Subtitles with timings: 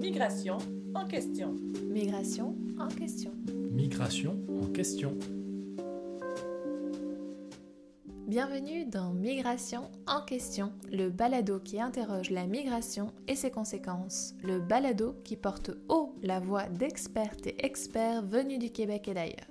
[0.00, 0.56] Migration
[0.94, 1.54] en question.
[1.84, 3.32] Migration en question.
[3.70, 5.18] Migration en question.
[8.26, 14.58] Bienvenue dans Migration en question, le balado qui interroge la migration et ses conséquences, le
[14.58, 19.50] balado qui porte haut la voix d'expertes et experts venus du Québec et d'ailleurs.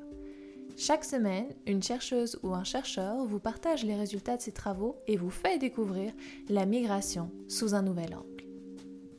[0.78, 5.16] Chaque semaine, une chercheuse ou un chercheur vous partage les résultats de ses travaux et
[5.16, 6.12] vous fait découvrir
[6.50, 8.29] la migration sous un nouvel angle.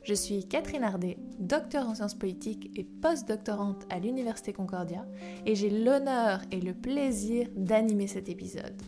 [0.02, 5.06] Je suis Catherine Ardet, docteur en sciences politiques et post-doctorante à l'Université Concordia,
[5.44, 8.80] et j'ai l'honneur et le plaisir d'animer cet épisode.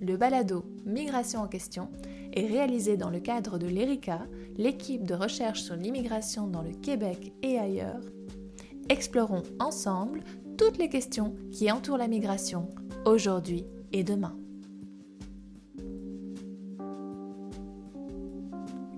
[0.00, 1.90] Le balado Migration en question
[2.32, 4.26] est réalisé dans le cadre de l'ERICA,
[4.56, 8.00] l'équipe de recherche sur l'immigration dans le Québec et ailleurs.
[8.88, 10.22] Explorons ensemble
[10.58, 14.36] toutes les questions qui entourent la migration aujourd'hui et demain.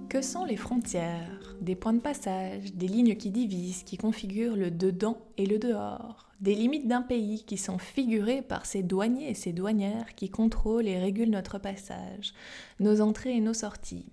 [0.08, 1.56] Que sont les frontières?
[1.60, 6.26] Des points de passage, des lignes qui divisent, qui configurent le dedans et le dehors
[6.40, 10.88] des limites d'un pays qui sont figurées par ses douaniers et ses douanières qui contrôlent
[10.88, 12.34] et régulent notre passage,
[12.78, 14.06] nos entrées et nos sorties.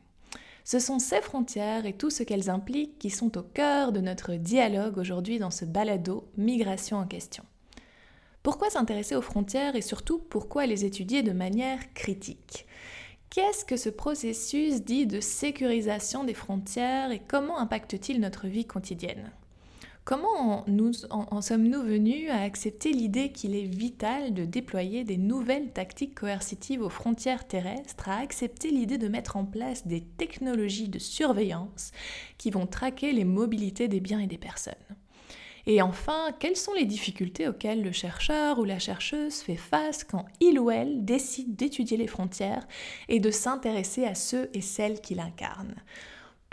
[0.64, 4.36] Ce sont ces frontières et tout ce qu'elles impliquent qui sont au cœur de notre
[4.36, 7.44] dialogue aujourd'hui dans ce balado Migration en question.
[8.42, 12.66] Pourquoi s'intéresser aux frontières et surtout pourquoi les étudier de manière critique?
[13.34, 19.32] Qu'est-ce que ce processus dit de sécurisation des frontières et comment impacte-t-il notre vie quotidienne?
[20.06, 20.64] Comment
[21.10, 26.84] en, sommes-nous venus à accepter l'idée qu'il est vital de déployer des nouvelles tactiques coercitives
[26.84, 31.92] aux frontières terrestres, à accepter l'idée de mettre en place des technologies de surveillance
[32.38, 34.76] qui vont traquer les mobilités des biens et des personnes?
[35.66, 40.26] Et enfin, quelles sont les difficultés auxquelles le chercheur ou la chercheuse fait face quand
[40.42, 42.68] il ou elle décide d'étudier les frontières
[43.08, 45.76] et de s'intéresser à ceux et celles qui l'incarnent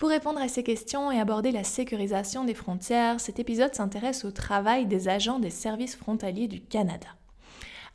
[0.00, 4.30] pour répondre à ces questions et aborder la sécurisation des frontières, cet épisode s'intéresse au
[4.30, 7.08] travail des agents des services frontaliers du Canada.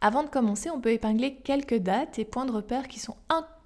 [0.02, 3.18] Avant de commencer, on peut épingler quelques dates et points de repère qui sont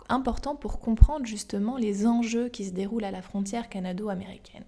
[0.07, 4.63] importants pour comprendre justement les enjeux qui se déroulent à la frontière canado-américaine.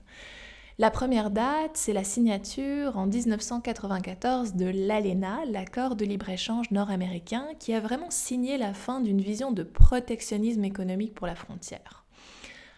[0.80, 7.74] La première date, c'est la signature en 1994 de l'ALENA, l'accord de libre-échange nord-américain, qui
[7.74, 12.06] a vraiment signé la fin d'une vision de protectionnisme économique pour la frontière.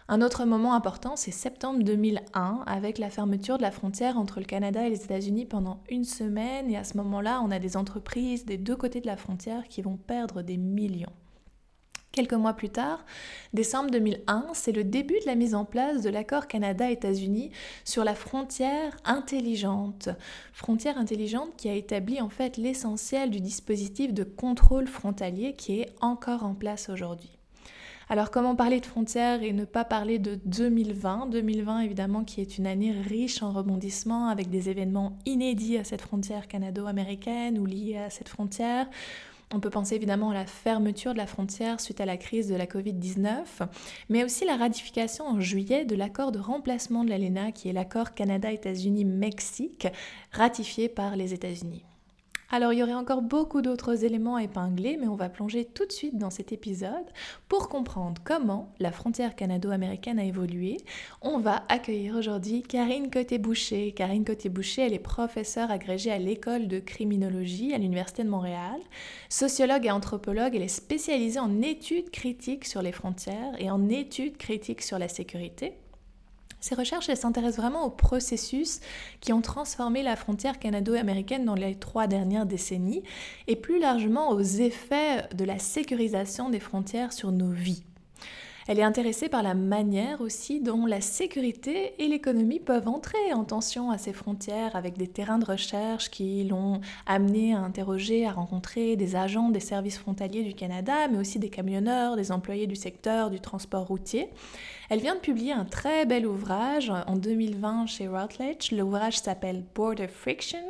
[0.09, 4.45] Un autre moment important, c'est septembre 2001, avec la fermeture de la frontière entre le
[4.45, 6.69] Canada et les États-Unis pendant une semaine.
[6.71, 9.81] Et à ce moment-là, on a des entreprises des deux côtés de la frontière qui
[9.81, 11.13] vont perdre des millions.
[12.13, 13.03] Quelques mois plus tard,
[13.55, 17.49] décembre 2001, c'est le début de la mise en place de l'accord Canada-États-Unis
[17.85, 20.09] sur la frontière intelligente.
[20.53, 25.89] Frontière intelligente qui a établi en fait l'essentiel du dispositif de contrôle frontalier qui est
[26.01, 27.31] encore en place aujourd'hui.
[28.09, 32.59] Alors comment parler de frontières et ne pas parler de 2020 2020 évidemment qui est
[32.59, 37.97] une année riche en rebondissements avec des événements inédits à cette frontière canado-américaine ou liés
[37.97, 38.87] à cette frontière.
[39.55, 42.55] On peut penser évidemment à la fermeture de la frontière suite à la crise de
[42.55, 43.67] la Covid-19,
[44.09, 48.15] mais aussi la ratification en juillet de l'accord de remplacement de l'ALENA qui est l'accord
[48.15, 49.87] Canada-États-Unis-Mexique
[50.31, 51.85] ratifié par les États-Unis.
[52.53, 55.87] Alors il y aurait encore beaucoup d'autres éléments à épingler, mais on va plonger tout
[55.87, 57.07] de suite dans cet épisode
[57.47, 60.77] pour comprendre comment la frontière canado-américaine a évolué.
[61.23, 63.91] On va accueillir aujourd'hui Karine Côté-Boucher.
[63.93, 68.79] Karine Côté-Boucher, elle est professeure agrégée à l'école de criminologie à l'Université de Montréal.
[69.29, 74.37] Sociologue et anthropologue, elle est spécialisée en études critiques sur les frontières et en études
[74.37, 75.73] critiques sur la sécurité.
[76.63, 78.79] Ces recherches s'intéressent vraiment aux processus
[79.19, 83.03] qui ont transformé la frontière canado-américaine dans les trois dernières décennies
[83.47, 87.83] et plus largement aux effets de la sécurisation des frontières sur nos vies.
[88.67, 93.43] Elle est intéressée par la manière aussi dont la sécurité et l'économie peuvent entrer en
[93.43, 98.31] tension à ces frontières avec des terrains de recherche qui l'ont amené à interroger, à
[98.31, 102.75] rencontrer des agents des services frontaliers du Canada, mais aussi des camionneurs, des employés du
[102.75, 104.29] secteur du transport routier.
[104.89, 108.71] Elle vient de publier un très bel ouvrage en 2020 chez Routledge.
[108.71, 110.63] L'ouvrage s'appelle Border Friction.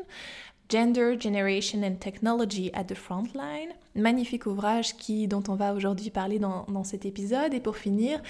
[0.69, 3.69] Gender, Generation and Technology at the Frontline.
[3.95, 7.53] Magnifique ouvrage qui, dont on va aujourd'hui parler dans, cet épisode.
[7.53, 8.21] Et pour finir,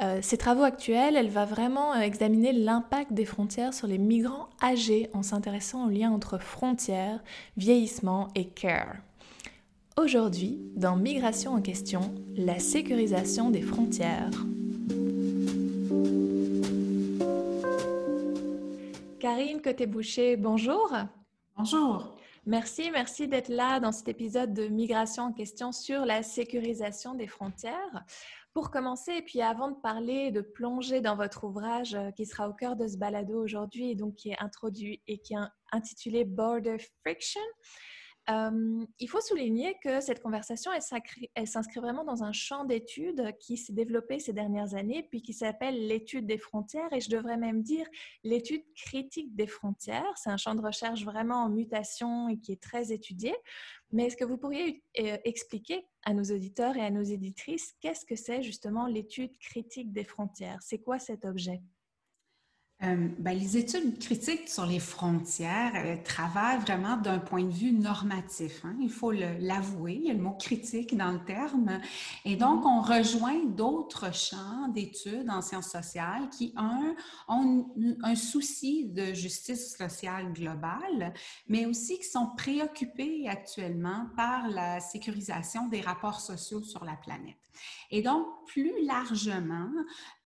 [0.00, 4.48] euh, ses travaux actuels, elle va vraiment euh, examiner l'impact des frontières sur les migrants
[4.62, 7.22] âgés en s'intéressant au lien entre frontières,
[7.56, 8.96] vieillissement et care.
[9.98, 14.30] Aujourd'hui, dans Migration en question, la sécurisation des frontières.
[19.20, 20.90] Karine Côté-Boucher, bonjour.
[21.54, 22.16] Bonjour.
[22.46, 27.26] Merci, merci d'être là dans cet épisode de Migration en question sur la sécurisation des
[27.26, 28.04] frontières.
[28.54, 32.48] Pour commencer, et puis avant de parler, de plonger dans votre ouvrage euh, qui sera
[32.48, 35.38] au cœur de ce balado aujourd'hui et donc qui est introduit et qui est
[35.72, 37.40] intitulé Border Friction,
[38.28, 40.70] il faut souligner que cette conversation,
[41.34, 45.32] elle s'inscrit vraiment dans un champ d'études qui s'est développé ces dernières années, puis qui
[45.32, 47.86] s'appelle l'étude des frontières, et je devrais même dire
[48.22, 50.12] l'étude critique des frontières.
[50.16, 53.34] C'est un champ de recherche vraiment en mutation et qui est très étudié.
[53.90, 58.06] Mais est-ce que vous pourriez euh, expliquer à nos auditeurs et à nos éditrices qu'est-ce
[58.06, 60.58] que c'est justement l'étude critique des frontières?
[60.62, 61.60] C'est quoi cet objet?
[62.84, 67.72] Euh, ben, les études critiques sur les frontières euh, travaillent vraiment d'un point de vue
[67.72, 68.64] normatif.
[68.64, 68.74] Hein.
[68.80, 71.80] Il faut l'avouer, il y a le mot critique dans le terme.
[72.24, 76.94] Et donc, on rejoint d'autres champs d'études en sciences sociales qui, un,
[77.28, 77.70] ont
[78.02, 81.14] un souci de justice sociale globale,
[81.48, 87.36] mais aussi qui sont préoccupés actuellement par la sécurisation des rapports sociaux sur la planète.
[87.90, 89.70] Et donc, plus largement,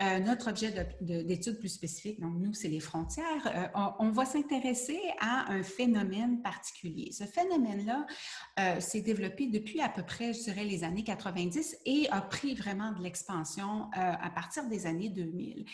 [0.02, 5.00] euh, notre objet d'étude plus spécifique, donc nous, c'est les frontières, euh, on, va s'intéresser
[5.20, 7.12] à un phénomène particulier.
[7.12, 8.06] Ce phénomène-là
[8.58, 12.55] euh, s'est développé depuis à peu près, je dirais, les années 90 et a pris
[12.55, 15.64] vraiment de l'expansion à partir des années 2000.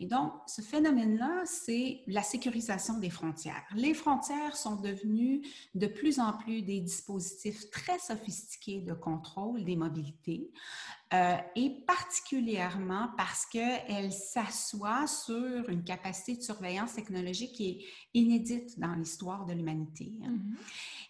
[0.00, 3.64] Et donc, ce phénomène-là, c'est la sécurisation des frontières.
[3.74, 5.42] Les frontières sont devenues
[5.74, 10.50] de plus en plus des dispositifs très sophistiqués de contrôle des mobilités.
[11.12, 18.80] Euh, et particulièrement parce qu'elle s'assoit sur une capacité de surveillance technologique qui est inédite
[18.80, 20.12] dans l'histoire de l'humanité.
[20.24, 20.30] Hein.
[20.30, 20.56] Mm-hmm.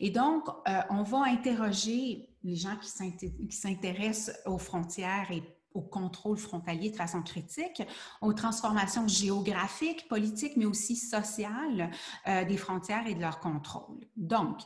[0.00, 2.90] Et donc, euh, on va interroger les gens qui
[3.50, 5.42] s'intéressent aux frontières et
[5.74, 7.82] au contrôle frontalier de façon critique,
[8.20, 11.90] aux transformations géographiques, politiques, mais aussi sociales
[12.26, 14.00] euh, des frontières et de leur contrôle.
[14.16, 14.58] Donc,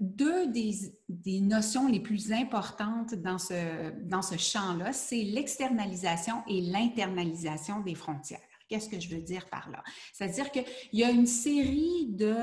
[0.00, 7.80] deux des, notions les plus importantes dans ce, dans ce champ-là, c'est l'externalisation et l'internalisation
[7.80, 8.40] des frontières.
[8.68, 9.82] Qu'est-ce que je veux dire par là?
[10.12, 12.34] C'est-à-dire qu'il y a une série de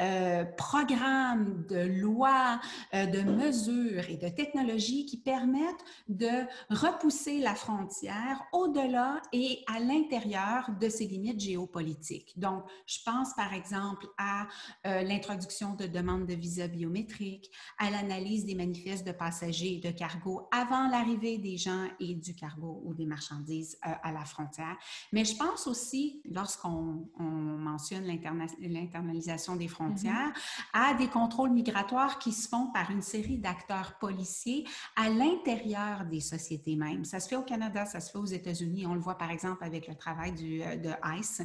[0.00, 2.58] euh, programmes, de lois,
[2.94, 9.78] euh, de mesures et de technologies qui permettent de repousser la frontière au-delà et à
[9.78, 12.32] l'intérieur de ses limites géopolitiques.
[12.38, 14.46] Donc, je pense par exemple à
[14.86, 19.90] euh, l'introduction de demandes de visa biométriques, à l'analyse des manifestes de passagers et de
[19.90, 24.76] cargo avant l'arrivée des gens et du cargo ou des marchandises à la frontière.
[25.12, 30.32] Mais je pense aussi, lorsqu'on mentionne l'internalisation des frontières, Mm-hmm.
[30.72, 34.66] à des contrôles migratoires qui se font par une série d'acteurs policiers
[34.96, 37.04] à l'intérieur des sociétés même.
[37.04, 38.86] Ça se fait au Canada, ça se fait aux États-Unis.
[38.86, 41.42] On le voit par exemple avec le travail du, euh, de ICE.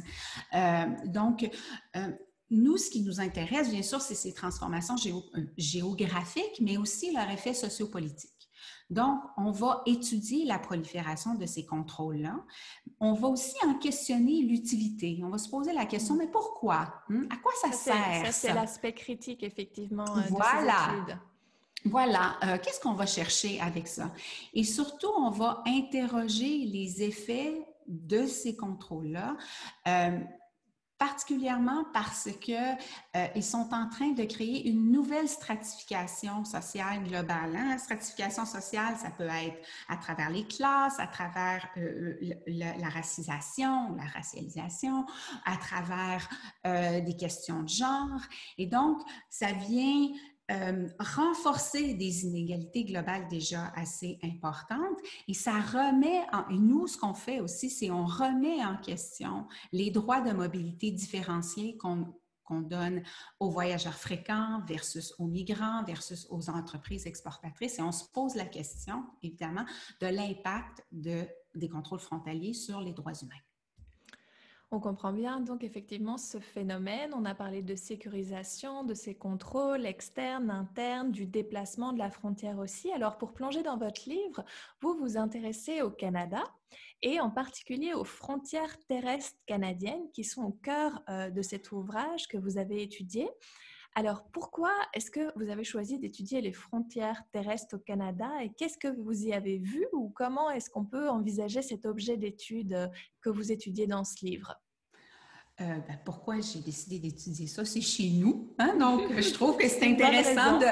[0.54, 1.48] Euh, donc,
[1.96, 2.12] euh,
[2.50, 4.94] nous, ce qui nous intéresse, bien sûr, c'est ces transformations
[5.56, 8.35] géographiques, mais aussi leur effet sociopolitique.
[8.88, 12.36] Donc, on va étudier la prolifération de ces contrôles-là.
[13.00, 15.20] On va aussi en questionner l'utilité.
[15.24, 17.02] On va se poser la question, mais pourquoi?
[17.08, 17.24] Hmm?
[17.30, 18.26] À quoi ça, sert?
[18.26, 20.92] Ça, c'est l'aspect critique, effectivement, euh, voilà.
[21.06, 24.12] de ces Voilà, euh, qu'est-ce qu'on va chercher avec ça?
[24.54, 29.36] Et surtout, on va interroger les effets de ces contrôles-là.
[29.88, 30.20] Euh,
[30.98, 32.72] particulièrement parce que
[33.16, 37.54] euh, sont en train de créer une nouvelle stratification sociale globale.
[37.56, 37.68] Hein.
[37.70, 39.56] La stratification sociale, ça peut être
[39.88, 42.16] à travers les classes, à travers euh,
[42.46, 45.06] la racisation, la racialisation,
[45.44, 46.28] à travers
[46.66, 48.20] euh, des questions de genre.
[48.58, 49.00] Et donc,
[49.30, 50.08] ça vient
[50.50, 56.96] euh, renforcer des inégalités globales déjà assez importantes et ça remet en, et nous ce
[56.96, 62.60] qu'on fait aussi c'est on remet en question les droits de mobilité différenciés qu'on qu'on
[62.60, 63.02] donne
[63.40, 68.46] aux voyageurs fréquents versus aux migrants versus aux entreprises exportatrices et on se pose la
[68.46, 69.64] question évidemment
[70.00, 71.26] de l'impact de,
[71.56, 73.34] des contrôles frontaliers sur les droits humains.
[74.72, 77.12] On comprend bien donc effectivement ce phénomène.
[77.14, 82.58] On a parlé de sécurisation, de ces contrôles externes, internes, du déplacement de la frontière
[82.58, 82.90] aussi.
[82.92, 84.44] Alors pour plonger dans votre livre,
[84.80, 86.42] vous vous intéressez au Canada
[87.02, 92.26] et en particulier aux frontières terrestres canadiennes qui sont au cœur euh, de cet ouvrage
[92.26, 93.28] que vous avez étudié.
[93.98, 98.76] Alors, pourquoi est-ce que vous avez choisi d'étudier les frontières terrestres au Canada et qu'est-ce
[98.76, 102.88] que vous y avez vu ou comment est-ce qu'on peut envisager cet objet d'étude euh,
[103.22, 104.54] que vous étudiez dans ce livre?
[105.58, 107.64] Euh, ben, pourquoi j'ai décidé d'étudier ça?
[107.64, 108.54] C'est chez nous.
[108.58, 108.76] Hein?
[108.78, 110.66] Donc, je trouve que c'est intéressant, de,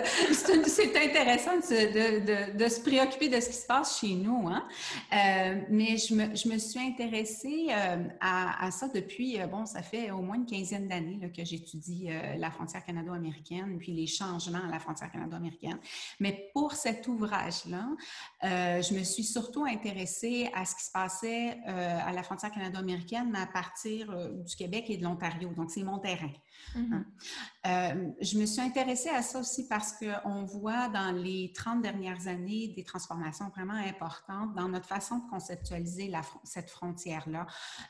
[0.67, 4.47] c'est intéressant de, de, de, se préoccuper de ce qui se passe chez nous.
[4.47, 4.63] Hein?
[5.11, 9.81] Euh, mais je me, je me, suis intéressée euh, à, à, ça depuis, bon, ça
[9.81, 14.71] fait au moins une quinzaine d'années que j'étudie la frontière canado-américaine, puis les changements à
[14.71, 15.79] la frontière canado-américaine.
[16.21, 17.89] Mais pour cet ouvrage-là,
[18.43, 23.39] je me suis surtout intéressée à ce qui se passait à la frontière canado-américaine, mais
[23.39, 24.15] à partir
[24.45, 25.51] du Québec et de l'Ontario.
[25.55, 26.31] Donc, c'est mon terrain.
[26.77, 26.95] Mm-hmm.
[26.95, 27.05] Hein.
[27.67, 32.27] Euh, je me suis intéressée à ça aussi parce qu'on voit dans les 30 dernières
[32.27, 37.47] années des transformations vraiment importantes dans notre façon de conceptualiser la, cette frontière-là.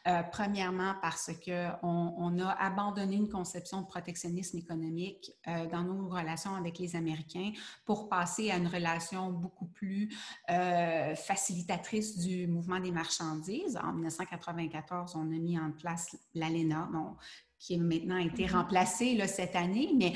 [0.06, 6.08] Euh, premièrement, parce qu'on on a abandonné une conception de protectionnisme économique euh, dans nos
[6.08, 7.52] relations avec les Américains
[7.84, 10.14] pour passer à une relation beaucoup plus
[10.46, 13.78] facilitatrice du mouvement des marchandises.
[13.82, 16.88] En 1994, on a mis en place l'ALENA,
[17.64, 18.52] qui a maintenant été mm-hmm.
[18.52, 20.12] remplacé là, cette année, mais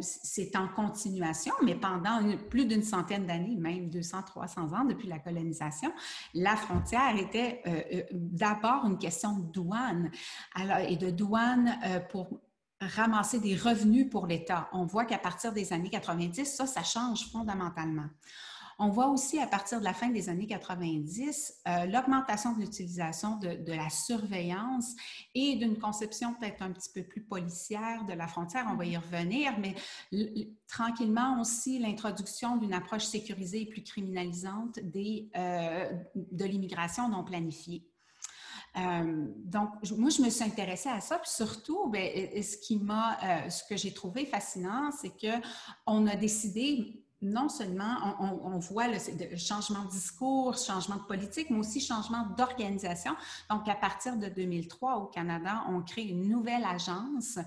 [0.00, 5.18] c'est en continuation, mais pendant plus d'une centaine d'années, même 200, 300 ans depuis la
[5.18, 5.92] colonisation,
[6.34, 10.12] la frontière était euh, euh, d'abord une question de douane
[10.54, 12.28] alors, et de douane euh, pour
[12.80, 14.68] ramasser des revenus pour l'État.
[14.72, 18.06] On voit qu'à partir des années 90, ça, ça change fondamentalement.
[18.80, 23.36] On voit aussi à partir de la fin des années 90 euh, l'augmentation de l'utilisation
[23.36, 24.94] de, la surveillance
[25.34, 28.68] et d'une conception peut-être un petit peu plus policière de la frontière.
[28.70, 29.74] On va y revenir, mais
[30.68, 37.84] tranquillement aussi l'introduction d'une approche sécurisée et plus criminalisante des, euh, de l'immigration non planifiée.
[38.76, 41.18] Euh, donc, moi, je me suis intéressée à ça.
[41.18, 42.08] Puis surtout, ben,
[42.40, 45.44] ce qui m'a, ce que j'ai trouvé fascinant, c'est que
[45.84, 48.98] on a décidé non seulement on, voit le,
[49.36, 53.12] changement de discours, changement de politique, mais aussi changement d'organisation.
[53.50, 57.38] Donc, à partir de 2003, au Canada, on crée une nouvelle agence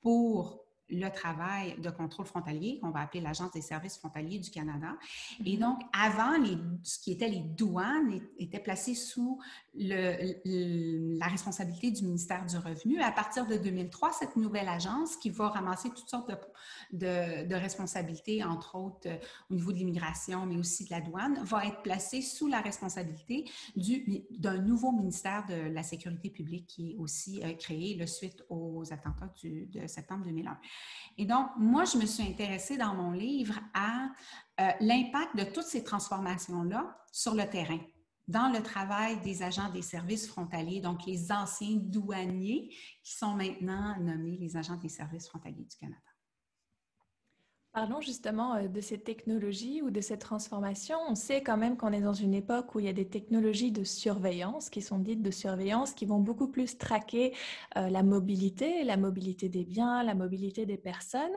[0.00, 0.61] pour
[0.92, 4.96] le travail de contrôle frontalier, qu'on va appeler l'Agence des services frontaliers du Canada.
[5.44, 5.58] Et mm-hmm.
[5.58, 9.40] donc, avant, les, ce qui était les douanes était placé sous
[9.74, 13.00] le, la responsabilité du ministère du Revenu.
[13.00, 16.30] À partir de 2003, cette nouvelle agence qui va ramasser toutes sortes
[16.92, 19.16] de, de, responsabilités, entre autres euh,
[19.50, 23.44] au niveau de l'immigration, mais aussi de la douane, va être placée sous la responsabilité
[24.30, 28.84] d'un nouveau ministère de la Sécurité publique qui est aussi euh, créé le suite aux
[28.92, 30.58] attentats du, de septembre 2001.
[31.18, 34.08] Et donc, moi, je me suis intéressée dans mon livre à
[34.60, 37.80] euh, l'impact de toutes ces transformations-là sur le terrain
[38.28, 42.68] dans le travail des agents des services frontaliers, donc les anciens douaniers
[43.02, 46.11] qui sont maintenant nommés les agents des services frontaliers du Canada.
[47.72, 50.98] Parlons justement euh, de ces technologies ou de cette transformation.
[51.08, 53.72] On sait quand même qu'on est dans une époque où il y a des technologies
[53.72, 57.34] de surveillance qui sont dites de surveillance qui vont beaucoup plus traquer
[57.78, 61.32] euh, la mobilité, la mobilité des biens, la mobilité des personnes.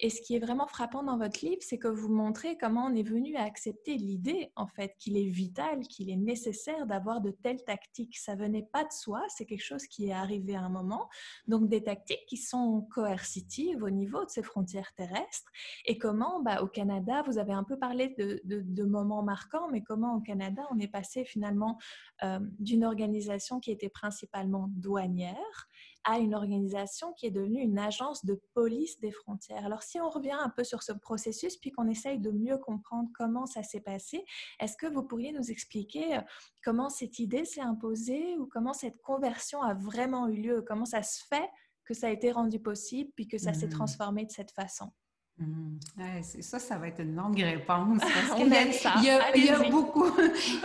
[0.00, 2.94] Et ce qui est vraiment frappant dans votre livre, c'est que vous montrez comment on
[2.94, 7.32] est venu à accepter l'idée, en fait, qu'il est vital, qu'il est nécessaire d'avoir de
[7.32, 8.16] telles tactiques.
[8.16, 11.08] Ça venait pas de soi, c'est quelque chose qui est arrivé à un moment.
[11.48, 15.50] Donc, des tactiques qui sont coercitives au niveau de ces frontières terrestres.
[15.84, 20.14] Et comment, bah, au Canada, vous avez un peu parlé de, moments marquants, mais comment
[20.14, 21.76] au Canada, on est passé finalement
[22.22, 25.68] euh, d'une organisation qui était principalement douanière
[26.04, 29.64] à une organisation qui est devenue une agence de police des frontières.
[29.64, 33.08] Alors si on revient un peu sur ce processus, puis qu'on essaye de mieux comprendre
[33.14, 34.24] comment ça s'est passé,
[34.60, 36.20] est-ce que vous pourriez nous expliquer euh,
[36.64, 41.02] comment cette idée s'est imposée ou comment cette conversion a vraiment eu lieu, comment ça
[41.02, 41.48] se fait
[41.84, 43.70] que ça a été rendu possible, puis que ça s'est mmh.
[43.70, 44.92] transformé de cette façon?
[45.40, 46.22] Mmh.
[46.40, 48.00] ça, ça va être une longue réponse.
[48.00, 50.06] Parce il, y a, il, y a, beaucoup,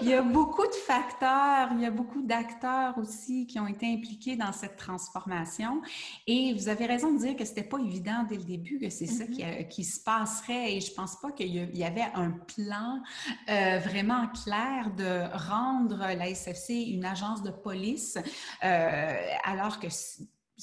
[0.02, 3.86] il y a beaucoup de facteurs, il y a beaucoup d'acteurs aussi qui ont été
[3.94, 5.82] impliqués dans cette transformation.
[6.26, 8.90] Et vous avez raison de dire que ce n'était pas évident dès le début que
[8.90, 10.76] c'est ça qui, mmh qui, se passerait.
[10.76, 13.02] Et je ne pense pas qu'il y avait un plan
[13.50, 18.18] euh, vraiment clair de rendre la SFC une agence de police,
[18.64, 19.88] euh, alors que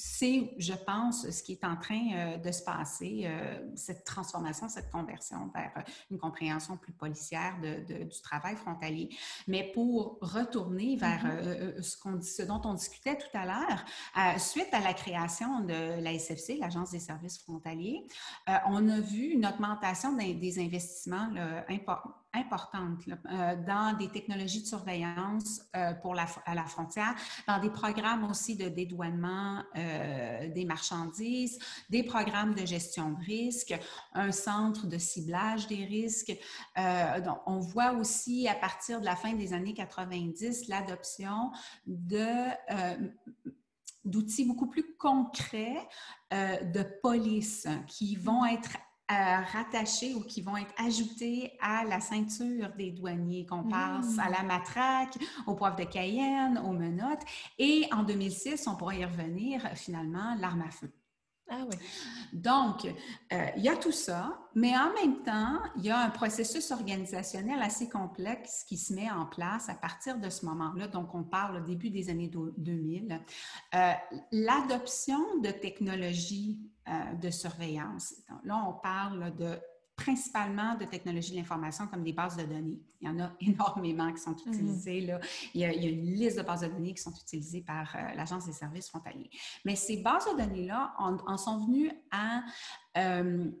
[0.03, 4.67] c'est, je pense, ce qui est en train euh, de se passer, euh, cette transformation,
[4.67, 9.09] cette conversion vers euh, une compréhension plus policière de, du travail frontalier.
[9.47, 11.83] Mais pour retourner vers mm-hmm.
[11.83, 16.17] ce, qu'on, ce dont on discutait tout à l'heure, suite à la création de la
[16.17, 18.07] SFC, l'Agence des services frontaliers,
[18.67, 21.29] on a vu une augmentation des, investissements
[22.33, 27.15] importants importante euh, dans des technologies de surveillance euh, pour à la frontière,
[27.47, 31.59] dans des programmes aussi de dédouanement euh, des marchandises,
[31.89, 33.77] des programmes de gestion de risques,
[34.13, 36.37] un centre de ciblage des risques.
[37.23, 41.51] donc, on voit aussi à partir de la fin des années 90 l'adoption
[44.05, 45.87] d'outils beaucoup plus concrets
[46.31, 48.77] de police qui vont être
[49.51, 54.43] rattachés ou qui vont être ajoutés à la ceinture des douaniers, qu'on passe à la
[54.43, 57.23] matraque, au poivre de Cayenne, aux menottes.
[57.57, 60.91] Et en 2006, on pourra y revenir finalement, l'arme à feu.
[61.53, 61.75] Ah oui.
[62.31, 66.09] Donc, euh, il y a tout ça, mais en même temps, il y a un
[66.09, 70.87] processus organisationnel assez complexe qui se met en place à partir de ce moment-là.
[70.87, 73.19] Donc, on parle au début des années 2000.
[73.75, 73.91] Euh,
[74.31, 78.15] l'adoption de technologies euh, de surveillance.
[78.43, 79.59] là, on parle de
[79.95, 82.79] principalement de technologies de l'information comme des bases de données.
[83.01, 84.53] Il y en a énormément qui sont mhm.
[84.53, 85.01] utilisées.
[85.01, 85.19] Là.
[85.53, 88.45] Il, y a, une liste de bases de données qui sont utilisées par euh, l'Agence
[88.45, 89.29] des services frontaliers.
[89.65, 92.41] Mais ces bases de données-là en, sont venues à
[92.97, 93.51] euh,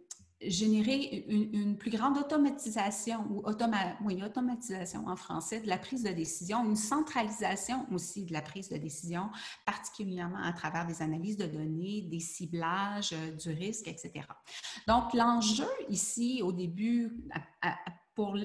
[0.43, 6.75] générer une, plus grande automatisation ou automatisation en français de la prise de décision, une
[6.75, 9.29] centralisation aussi de la prise de décision,
[9.65, 14.25] particulièrement à travers des analyses de données, des ciblages euh, du risque, etc.
[14.87, 17.11] Donc, l'enjeu ici, au début,
[18.21, 18.37] pour,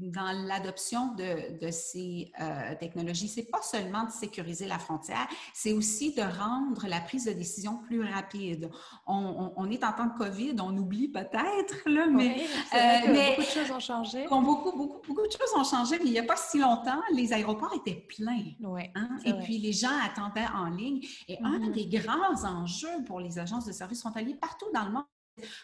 [0.00, 5.72] dans l'adoption de, de ces euh, technologies, c'est pas seulement de sécuriser la frontière, c'est
[5.72, 8.70] aussi de rendre la prise de décision plus rapide.
[9.08, 12.42] On, on, est en temps de COVID, on oublie peut-être, là, mais,
[12.74, 12.76] euh,
[13.08, 14.26] mais beaucoup de choses ont changé.
[14.28, 17.32] Beaucoup, beaucoup, beaucoup de choses ont changé, mais il n'y a pas si longtemps, les
[17.32, 18.44] aéroports étaient pleins.
[18.60, 21.00] Ouais, hein, et puis les gens attendaient en ligne.
[21.26, 21.72] Et un mm-hmm.
[21.72, 25.04] des grands enjeux pour les agences de services frontaliers partout dans le monde,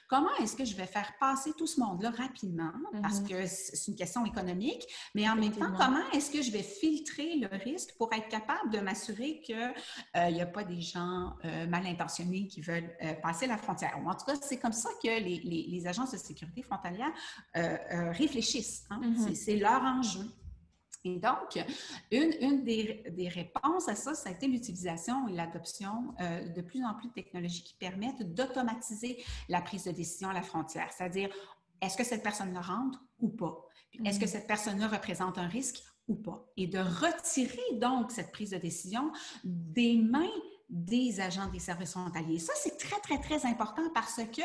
[0.09, 2.73] Comment est-ce que je vais faire passer tout ce monde-là rapidement?
[3.03, 3.29] Parce mm-hmm.
[3.29, 7.37] que c'est une question économique, mais en même temps, comment est-ce que je vais filtrer
[7.37, 11.67] le risque pour être capable de m'assurer qu'il euh, n'y a pas des gens euh,
[11.67, 13.99] mal intentionnés qui veulent euh, passer la frontière?
[14.05, 17.13] en tout cas, c'est comme ça que les, agences de sécurité frontalière
[17.55, 18.85] réfléchissent.
[18.91, 19.01] Hein.
[19.03, 19.35] Mm-hmm.
[19.35, 20.25] C'est leur enjeu.
[21.05, 21.63] Et donc,
[22.11, 26.95] une, des, réponses à ça, ça a été l'utilisation et l'adoption euh, de plus en
[26.95, 30.91] plus de technologies qui permettent d'automatiser la prise de décision à la frontière.
[30.93, 31.29] C'est-à-dire,
[31.83, 33.69] est-ce que cette personne-là rentre ou pas?
[34.05, 34.29] Est-ce que mm-hmm.
[34.29, 36.47] cette personne-là représente un risque ou pas?
[36.57, 39.13] Et de retirer donc cette prise de décision
[39.45, 40.31] des mains
[40.71, 42.39] des agents des services frontaliers.
[42.39, 44.43] Ça, c'est très, très, très important parce que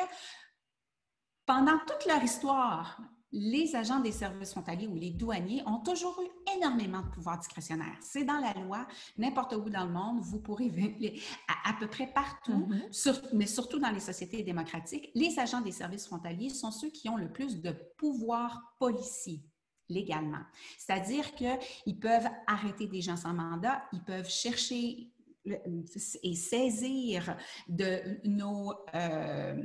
[1.45, 6.55] pendant toute leur histoire, les agents des services frontaliers ou les douaniers ont toujours eu
[6.55, 7.97] énormément de pouvoir discrétionnaire.
[8.01, 10.71] C'est dans la loi, n'importe où dans le monde, vous pourrez
[11.47, 13.29] à, à peu près partout, mm-hmm.
[13.33, 17.17] mais surtout dans les sociétés démocratiques, les agents des services frontaliers sont ceux qui ont
[17.17, 19.43] le plus de pouvoir policier
[19.89, 20.41] légalement.
[20.77, 25.11] C'est-à-dire qu'ils peuvent arrêter des gens sans mandat, ils peuvent chercher
[26.23, 27.35] et saisir
[27.67, 29.55] de nos, euh,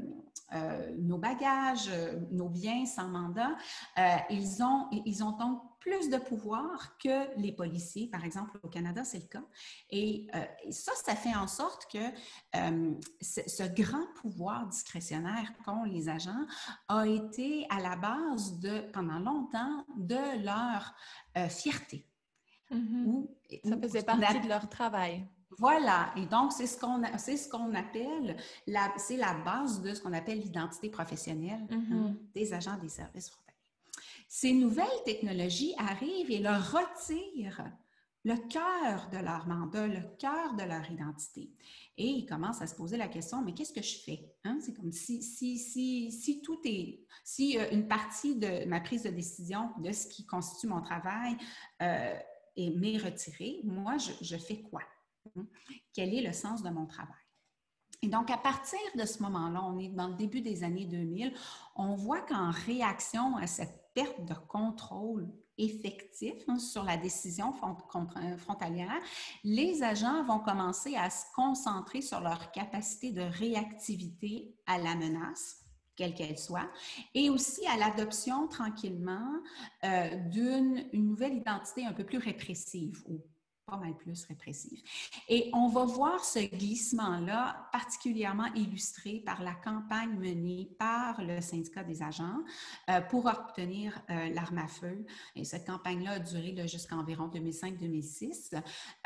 [0.99, 1.91] nos bagages,
[2.31, 3.57] nos biens sans mandat,
[3.99, 8.09] euh, ils, ont, ils ont donc plus de pouvoir que les policiers.
[8.09, 9.45] Par exemple, au Canada, c'est le cas.
[9.91, 10.29] Et,
[10.71, 11.99] ça, ça fait en sorte que
[13.21, 16.47] ce grand pouvoir discrétionnaire qu'ont les agents
[16.89, 20.95] a été à la base de, pendant longtemps, de leur
[21.51, 22.07] fierté.
[22.71, 23.69] Mm-hmm.
[23.69, 25.29] ça faisait partie de leur travail.
[25.59, 28.37] Voilà, et donc c'est ce qu'on c'est ce qu'on appelle
[28.67, 32.15] la c'est la base de ce qu'on appelle l'identité professionnelle hein, mm-hmm.
[32.35, 33.45] des agents des services frontaliers.
[34.29, 37.71] Ces nouvelles technologies arrivent et leur retirent
[38.25, 41.51] le cœur de leur mandat, le cœur de leur identité.
[41.97, 44.35] Et ils commencent à se poser la question, mais qu'est-ce que je fais?
[44.45, 44.59] Hein?
[44.61, 49.03] C'est comme si, si, si, si tout est, si euh, une partie de ma prise
[49.03, 51.37] de décision, de ce qui constitue mon travail,
[51.83, 52.19] euh,
[52.57, 54.81] est m'est retirée, moi, je, je fais quoi?
[55.93, 57.15] Quel est le sens de mon travail?
[58.03, 61.33] Et donc, à partir de ce moment-là, on est dans le début des années 2000,
[61.75, 69.01] on voit qu'en réaction à cette perte de contrôle effectif hein, sur la décision frontalière,
[69.45, 75.61] les agents vont commencer à se concentrer sur leur capacité de réactivité à la menace
[75.97, 76.69] quelle qu'elle soit,
[77.15, 79.31] et aussi à l'adoption tranquillement
[79.85, 83.25] euh, d'une nouvelle identité un peu plus répressive ou
[83.67, 84.83] pas mal plus répressive.
[85.29, 91.83] Et on va voir ce glissement-là particulièrement illustré par la campagne menée par le syndicat
[91.83, 92.41] des agents
[92.91, 95.07] euh, pour obtenir euh, l'arme à feu.
[95.35, 98.55] Et cette campagne-là a duré jusqu'à environ 2005-2006.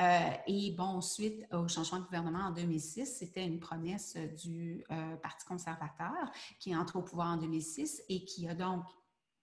[0.01, 4.85] Euh, et bon, suite au changement de gouvernement en 2006, c'était une promesse du
[5.23, 8.85] Parti conservateur qui est entré au pouvoir en 2006 et qui a donc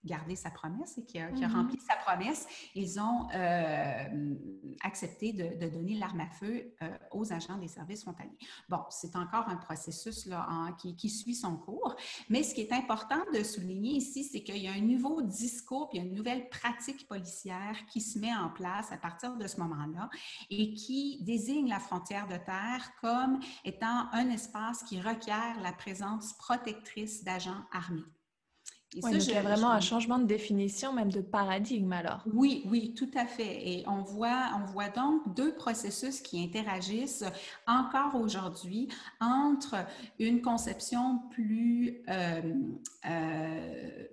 [0.06, 1.56] gardé sa promesse et qui a, qui a Mhm.
[1.56, 4.36] rempli sa promesse, ils ont euh,
[4.84, 8.38] accepté de, de donner l'arme à feu euh, aux agents des services frontaliers.
[8.70, 11.96] Bon, c'est encore un processus là, en- qui, qui suit son cours,
[12.30, 15.90] mais ce qui est important de souligner ici, c'est qu'il y a un nouveau discours,
[15.90, 19.36] puis il y a une nouvelle pratique policière qui se met en place à partir
[19.38, 20.10] de ce moment-là
[20.50, 26.34] et qui désigne la frontière de terre comme étant un espace qui requiert la présence
[26.38, 28.04] protectrice d'agents armés.
[28.94, 31.20] Et Ouais, ça, donc il y a vraiment je- un changement de définition, même de
[31.22, 32.24] paradigme alors.
[32.34, 33.68] oui, oui, tout à fait.
[33.68, 37.26] Et on voit, on voit donc deux processus qui interagissent
[37.68, 38.88] encore aujourd'hui
[39.20, 39.76] entre
[40.20, 42.42] une conception plus, euh,
[43.10, 44.04] euh,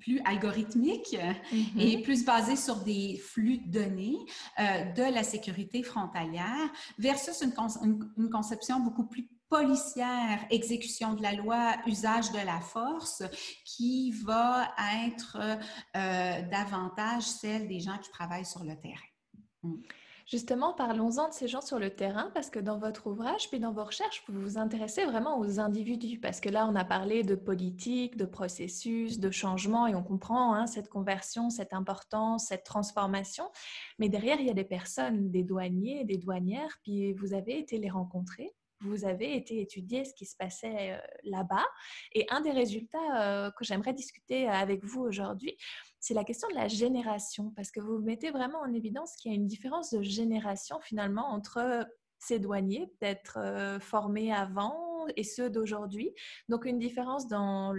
[0.00, 1.16] plus algorithmique
[1.52, 1.78] Mhm.
[1.80, 4.16] et plus basée sur des flux de données
[4.58, 11.14] euh, de la sécurité frontalière versus une, con- une- une conception beaucoup plus policière, exécution
[11.14, 13.22] de la loi, usage de la force,
[13.64, 14.68] qui va
[15.06, 15.36] être
[15.96, 19.76] euh, davantage celle des gens qui travaillent sur le terrain.
[20.30, 23.72] Justement, parlons-en de ces gens sur le terrain, parce que dans votre ouvrage, puis dans
[23.72, 27.34] vos recherches, vous vous intéressez vraiment aux individus, parce que là, on a parlé de
[27.34, 33.50] politique, de processus, de changement, et on comprend hein, cette conversion, cette importance, cette transformation.
[33.98, 37.78] Mais derrière, il y a des personnes, des douaniers, des douanières, puis vous avez été
[37.78, 38.54] les rencontrer.
[38.80, 41.66] Vous avez été étudier ce qui se passait euh, là-bas.
[42.12, 45.56] Et un des résultats euh, que j'aimerais discuter avec vous aujourd'hui,
[45.98, 49.34] c'est la question de la génération, parce que vous mettez vraiment en évidence qu'il y
[49.34, 51.86] a une différence de génération finalement entre
[52.18, 56.14] ces douaniers, peut-être euh, formés avant, et ceux d'aujourd'hui.
[56.48, 57.72] Donc une différence dans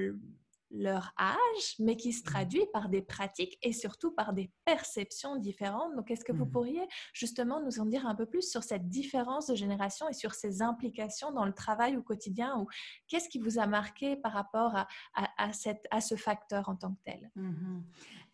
[0.73, 5.95] leur âge, mais qui se traduit par des pratiques et surtout par des perceptions différentes.
[5.95, 6.51] Donc est-ce que vous Mhm.
[6.51, 10.33] pourriez justement nous en dire un peu plus sur cette différence de génération et sur
[10.33, 12.67] ses implications dans le travail au quotidien ou
[13.07, 16.75] qu'est-ce qui vous a marqué par rapport à, à, à cette, à ce facteur en
[16.75, 17.31] tant que tel?
[17.35, 17.83] Mhm.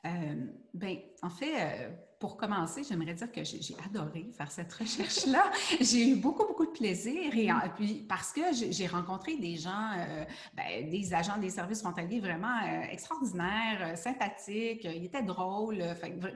[0.05, 5.51] Euh, ben, en fait, euh, pour commencer, j'aimerais dire que j'ai adoré faire cette recherche-là.
[5.81, 10.25] j'ai eu beaucoup, beaucoup de plaisir et puis parce que j'ai rencontré des gens, euh,
[10.55, 15.83] ben, des agents des services frontaliers vraiment euh, extraordinaires, euh, sympathiques, ils étaient drôles,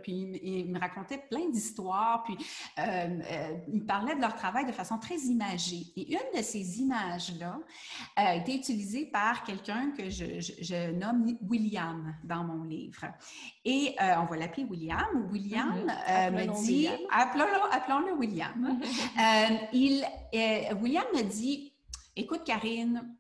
[0.04, 2.38] puis ils, me- me racontaient plein d'histoires, puis
[2.78, 5.88] ils parlaient de leur travail de façon très imagée.
[5.96, 7.60] Et une de ces images-là
[8.16, 13.06] a été utilisée par quelqu'un que je, nomme William dans mon livre.
[13.66, 15.28] Et on va l'appeler William.
[15.32, 15.90] William Mhm.
[16.10, 17.00] euh, me dit, William.
[17.12, 18.80] appelons-le, appelons-le William.
[18.82, 20.04] Euh, il,
[20.34, 21.74] euh, William me dit,
[22.16, 23.16] écoute Karine,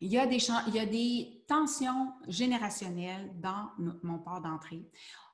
[0.00, 3.70] il y a des, il y a des tensions générationnelles dans
[4.02, 4.88] mon port d'entrée.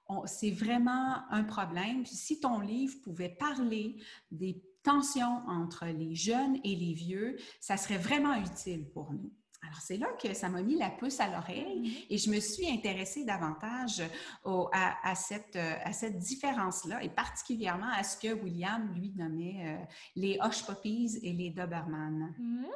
[0.06, 2.02] On- C'est vraiment un problème.
[2.04, 3.96] Puis Si ton livre pouvait parler
[4.30, 9.32] des tensions entre les jeunes et les vieux, ça serait vraiment utile pour nous.
[9.64, 12.68] Alors, c'est là que ça m'a mis la puce à l'oreille et je me suis
[12.68, 14.02] intéressée davantage
[14.44, 19.12] au- à, à cette, euh, à cette différence-là et particulièrement à ce que William, lui,
[19.16, 19.84] nommait euh,
[20.16, 22.34] les Hush Puppies et les Doberman.
[22.38, 22.66] Mhm.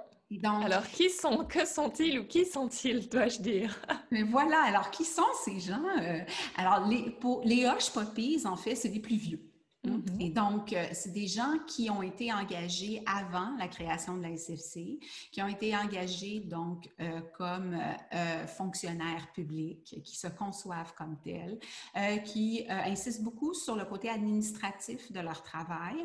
[0.43, 3.81] Donc, Alors, qui sont, que sont-ils ou qui sont-ils, dois-je dire?
[4.11, 5.85] Mais voilà, alors qui sont ces gens?
[6.01, 6.21] Euh,
[6.57, 9.41] alors, les, pour, les Hush Puppies, en fait, c'est les plus vieux.
[9.87, 10.21] Mhm.
[10.21, 14.31] Et donc, euh, c'est des gens qui ont été engagés avant la création de la
[14.31, 14.99] SFC,
[15.31, 17.79] qui ont été engagés donc euh, comme
[18.15, 21.59] euh, fonctionnaires publics, qui se conçoivent comme tels,
[21.97, 25.97] euh, qui insistent beaucoup sur le côté administratif de leur travail.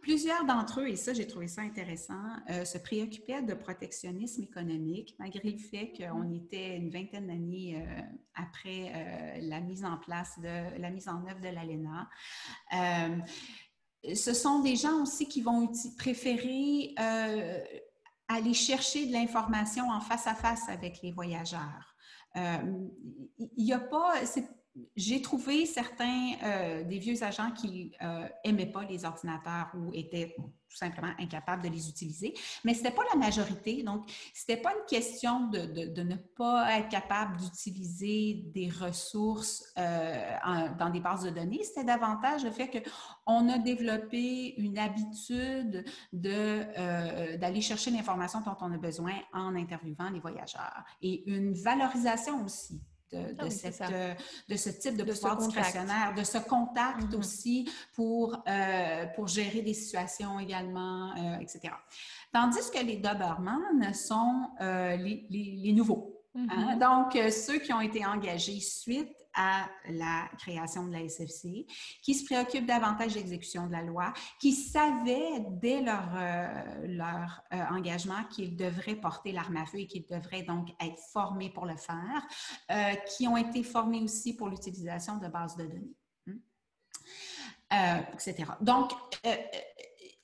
[0.00, 2.14] Plusieurs d'entre eux, et ça j'ai trouvé ça intéressant,
[2.48, 7.84] se préoccupaient de protectionnisme économique, malgré le fait qu'on était une vingtaine d'années
[8.34, 12.08] après la mise en place de la mise en œuvre de l'ALENA.
[14.14, 17.58] Ce sont des gens aussi qui vont préférer euh,
[18.28, 21.96] aller chercher de l'information en face à face avec les voyageurs.
[22.36, 22.58] Euh,
[23.38, 24.14] Il n'y a pas,
[24.96, 30.34] j'ai trouvé certains euh, des vieux agents qui euh, aimaient pas les ordinateurs ou étaient
[30.68, 33.82] tout simplement incapables de les utiliser, mais c'était pas la majorité.
[33.82, 40.36] Donc, c'était pas une question de, ne pas être capable d'utiliser des ressources euh,
[40.78, 41.62] dans des bases de données.
[41.64, 42.82] C'était davantage le fait
[43.26, 49.54] qu'on a développé une habitude de, euh, d'aller chercher l'information dont on a besoin en
[49.54, 52.80] interviewant les voyageurs et une valorisation aussi
[53.12, 54.14] de, de Ah oui, cette, euh,
[54.48, 57.18] de ce type de, De pouvoir discrétionnaire, de ce contact Mhm.
[57.18, 61.74] aussi pour, euh, pour gérer des situations également, euh, etc.
[62.32, 66.14] Tandis que les Doberman sont les, les- les nouveaux.
[66.34, 66.74] Hein?
[66.74, 66.78] Mhm.
[66.78, 71.64] Donc, ceux qui ont été engagés suite à la création de la SFC,
[72.02, 77.40] qui se préoccupent davantage de l'exécution de la loi, qui savaient dès leur, euh, leur
[77.54, 81.66] euh, engagement qu'ils devraient porter l'arme à feu et qu'ils devraient donc être formés pour
[81.66, 82.26] le faire,
[82.72, 85.94] euh, qui ont été formés aussi pour l'utilisation de bases de données,
[87.70, 88.02] hein?
[88.14, 88.44] Etc.
[88.60, 88.90] Donc,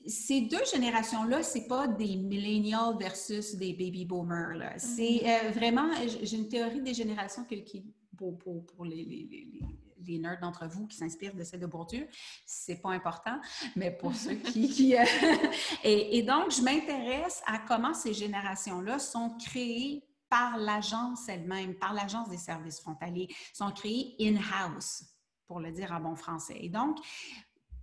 [0.06, 4.74] ces deux générations-là, c'est pas des millennials versus des baby boomers.
[4.76, 5.88] C'est euh, vraiment,
[6.22, 9.60] j'ai une théorie des générations que- qui, pour, pour, pour les, les, les,
[10.06, 12.08] les nerds d'entre vous qui s'inspirent de celle de Bourdieu,
[12.46, 13.40] c'est pas important,
[13.76, 14.68] mais pour ceux qui...
[14.68, 15.04] qui, euh,
[15.84, 21.92] et, et donc, je m'intéresse à comment ces générations-là sont créées par l'agence elle-même, par
[21.92, 25.04] l'agence des services frontaliers, sont créées in-house,
[25.46, 26.56] pour le dire en bon français.
[26.60, 26.98] Et donc,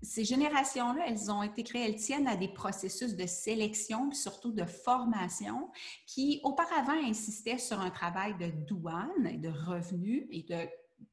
[0.01, 4.51] ces générations-là, elles ont été créées, elles tiennent à des processus de sélection, puis surtout
[4.51, 5.69] de formation,
[6.07, 10.67] qui auparavant insistaient sur un travail de douane de revenus et de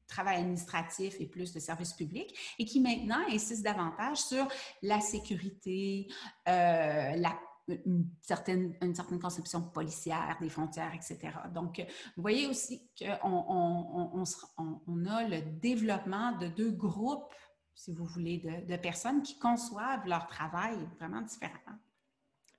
[0.07, 4.47] travail administratif et plus de services publics, et qui maintenant insistent davantage sur
[4.81, 6.07] la sécurité,
[6.47, 7.15] euh,
[7.85, 8.73] une certaine,
[9.21, 11.31] conception policière des frontières, etc.
[11.53, 11.79] Donc,
[12.15, 14.25] vous voyez aussi qu'on
[15.05, 17.31] a le développement de deux groupes
[17.79, 21.79] si vous voulez, de, de personnes qui conçoivent leur travail vraiment différemment.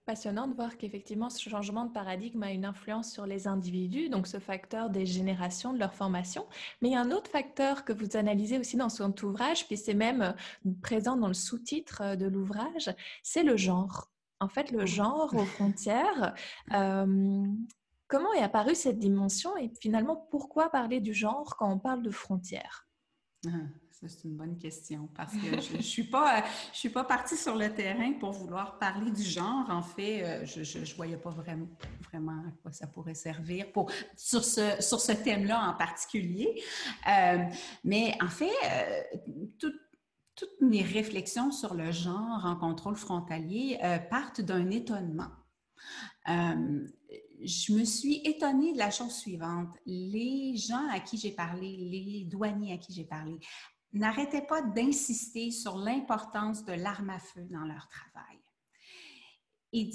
[0.07, 4.27] Passionnant de voir qu'effectivement ce changement de paradigme a une influence sur les individus, donc
[4.27, 6.47] ce facteur des générations, de leur formation.
[6.81, 9.77] Mais il y a un autre facteur que vous analysez aussi dans son ouvrage, puis
[9.77, 12.91] c'est même euh, présent dans le sous-titre euh, de l'ouvrage,
[13.23, 14.11] c'est le genre.
[14.41, 16.35] En fait, le genre aux frontières.
[16.73, 17.47] euh,
[18.09, 22.11] comment est apparue cette dimension et finalement pourquoi parler du genre quand on parle de
[22.11, 22.89] frontières?
[23.47, 23.51] Ah,
[24.09, 27.57] c'est une bonne question parce que je ne suis, pas, je suis pas partie sur
[27.57, 29.69] le terrain pour vouloir parler du genre.
[29.69, 31.69] En fait, euh, je ne voyais pas vraiment,
[32.11, 36.63] vraiment à quoi ça pourrait servir pour, sur ce, sur ce thème-là en particulier.
[37.09, 37.45] Euh,
[37.85, 39.03] mais en fait, euh,
[39.59, 39.73] tout,
[40.35, 45.29] toutes mes réflexions sur le genre en contrôle frontalier euh, partent d'un étonnement.
[46.29, 46.87] Euh,
[47.43, 49.69] je me suis étonnée de la chose suivante.
[49.87, 53.39] Les gens à qui j'ai parlé, les douaniers à qui j'ai parlé,
[53.93, 58.39] n'arrêtaient pas d'insister sur l'importance de l'arme à feu dans leur travail.
[59.73, 59.89] Et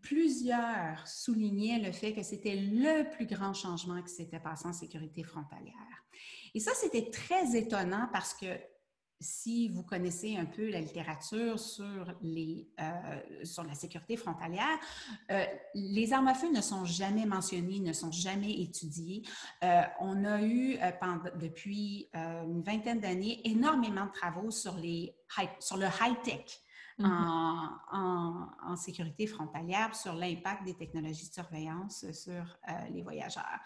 [0.00, 5.22] plusieurs soulignaient le fait que c'était le plus grand changement qui s'était passé en sécurité
[5.22, 5.74] frontalière.
[6.54, 8.46] Et ça, c'était très étonnant parce que
[9.22, 14.78] si vous connaissez un peu la littérature sur, les, euh, sur la sécurité frontalière,
[15.30, 19.22] euh, les armes à feu ne sont jamais mentionnées, ne sont jamais étudiées.
[19.62, 20.78] Euh, on a eu
[21.40, 25.14] depuis une vingtaine d'années énormément de travaux sur, les
[25.60, 26.62] sur le high-tech.
[26.98, 32.32] En, en- en sécurité frontalière sur l'impact des technologies de surveillance sur
[32.68, 33.58] euh, les voyageurs.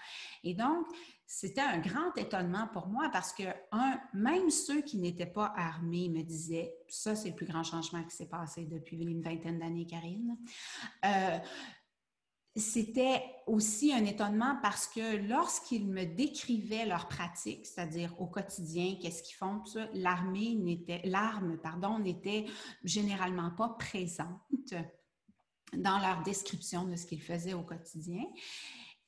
[0.45, 0.87] Et donc,
[1.27, 6.09] c'était un grand étonnement pour moi parce que, un, même ceux qui n'étaient pas armés
[6.09, 9.87] me disaient, ça c'est le plus grand changement qui s'est passé depuis une vingtaine d'années,
[9.87, 10.37] Karine.
[11.05, 11.39] Euh,
[12.57, 19.23] c'était aussi un étonnement parce que lorsqu'ils me décrivaient leur pratique, c'est-à-dire au quotidien, qu'est-ce
[19.23, 21.59] qu'ils font, l'armée n'était, l'arme,
[22.01, 22.47] n'était
[22.83, 24.75] généralement pas présente
[25.75, 28.25] dans leur description de ce qu'ils faisaient au quotidien.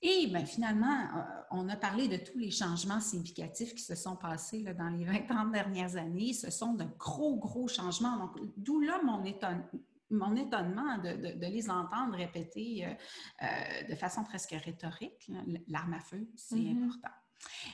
[0.01, 4.15] Et ben, finalement, euh, on a parlé de tous les changements significatifs qui se sont
[4.15, 6.33] passés dans les 20 30 dernières années.
[6.35, 8.17] Ce sont de gros, gros changements.
[8.19, 9.65] Donc, d'où là mon, étonne-
[10.11, 12.95] mon étonnement de, de- de les entendre répéter euh,
[13.43, 15.31] euh, de façon presque rhétorique.
[15.69, 16.85] L'arme à feu, c'est Mhm.
[16.85, 17.15] important.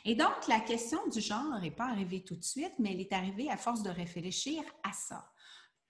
[0.04, 3.12] Et donc, la question du genre n'est pas arrivée tout de suite, mais elle est
[3.12, 5.30] arrivée à force de réfléchir à ça.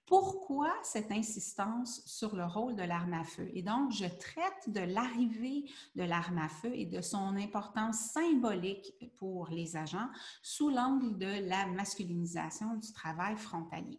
[0.06, 3.48] Pourquoi cette insistance sur le rôle de l'arme à feu?
[3.54, 5.64] Et donc, je traite de l'arrivée
[5.96, 10.10] de l'arme à feu et de son importance symbolique pour les agents
[10.42, 13.98] sous l'angle de la masculinisation du travail frontalier.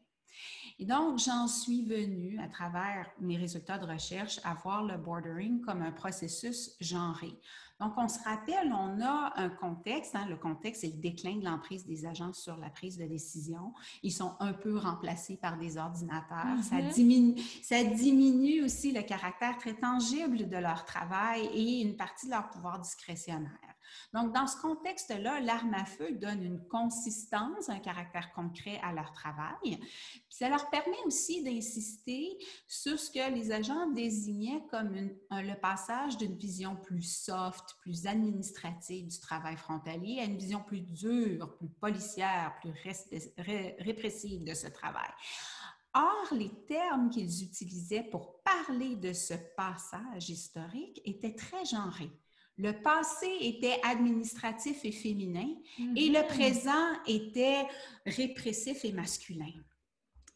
[0.78, 5.62] Et donc, j'en suis venue, à travers mes résultats de recherche, à voir le bordering
[5.62, 7.34] comme un processus genré.
[7.80, 10.16] Donc, on se rappelle, on a un contexte.
[10.16, 13.74] hein, le contexte, c'est le déclin de l'emprise des agents sur la prise de décision.
[14.04, 16.62] Ils sont un peu remplacés par des ordinateurs.
[16.62, 16.90] ça, Mhm.
[16.92, 22.32] diminue, ça diminue aussi le caractère très tangible de leur travail et une partie de
[22.32, 23.52] leur pouvoir discrétionnaire.
[24.13, 29.12] Donc, dans ce contexte-là, l'arme à feu donne une consistance, un caractère concret à leur
[29.12, 29.56] travail.
[29.63, 36.17] Puis ça leur permet aussi d'insister sur ce que les agents désignaient comme le passage
[36.17, 41.69] d'une vision plus soft, plus administrative du travail frontalier à une vision plus dure, plus
[41.69, 45.10] policière, plus res- ré- répressive de ce travail.
[45.93, 52.12] Or, les termes qu'ils utilisaient pour parler de ce passage historique étaient très genrés.
[52.58, 55.48] Le passé était administratif et féminin
[55.96, 57.68] et le présent était
[58.06, 59.52] répressif et masculin.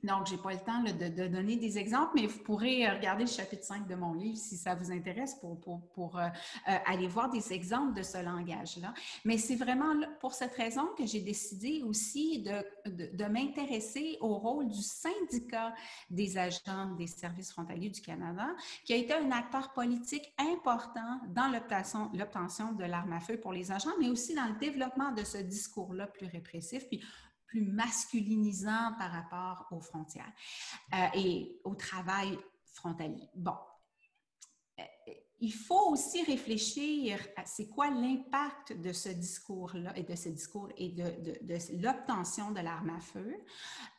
[0.03, 3.25] Donc, je n'ai pas le temps de, donner des exemples, mais vous pourrez euh, regarder
[3.25, 6.27] le chapitre 5 de mon livre si ça vous intéresse pour, euh,
[6.69, 8.93] euh, aller voir des exemples de ce langage-là.
[9.25, 14.67] Mais c'est vraiment pour cette raison que j'ai décidé aussi de, de, m'intéresser au rôle
[14.69, 15.73] du syndicat
[16.09, 18.47] des agents des services frontaliers du Canada,
[18.85, 21.51] qui a été un acteur politique important dans
[22.13, 25.37] l'obtention de l'arme à feu pour les agents, mais aussi dans le développement de ce
[25.37, 26.87] discours-là plus répressif.
[26.87, 27.01] Puis
[27.49, 30.31] plus masculinisant par rapport aux frontières
[30.93, 32.37] euh, et au travail
[32.73, 33.27] frontalier.
[33.35, 33.55] Bon.
[34.79, 34.83] Euh,
[35.39, 40.69] Il faut aussi réfléchir à c'est quoi l'impact de ce discours-là et de ce discours
[40.77, 43.35] et de, l'obtention de l'arme à feu.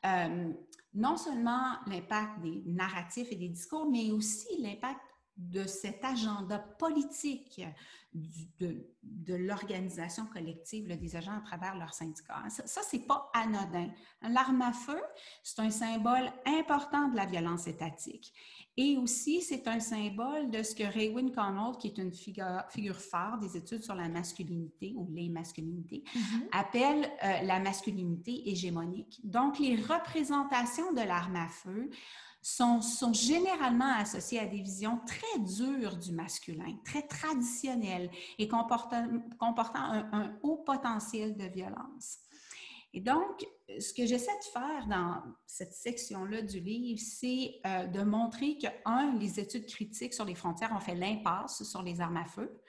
[0.05, 0.53] Euh,
[0.95, 5.01] non seulement l'impact des narratifs et des discours, mais aussi l'impact
[5.41, 7.63] de cet agenda politique
[8.13, 12.43] du, de, de l'organisation collective là, des agents à travers leur syndicat.
[12.51, 13.89] Ça, ça c'est pas anodin.
[14.23, 15.01] L'arme à feu,
[15.43, 18.33] c'est un symbole important de la violence étatique.
[18.77, 22.97] Et aussi, c'est un symbole de ce que Raywin Connell, qui est une figure, figure
[23.01, 26.49] phare des études sur la masculinité ou les masculinités, Mhm.
[26.53, 29.21] appelle euh, la masculinité hégémonique.
[29.25, 31.91] Donc, les représentations de l'arme à feu
[32.43, 32.81] sont,
[33.13, 39.07] généralement associées à des visions très dures du masculin, très traditionnelles et comportant,
[39.43, 42.19] un, haut potentiel de violence.
[42.93, 43.47] Et donc,
[43.79, 48.67] ce que j'essaie de faire dans cette section-là du livre, c'est euh, de montrer que,
[48.85, 52.61] un, les études critiques sur les frontières ont fait l'impasse sur les armes à feu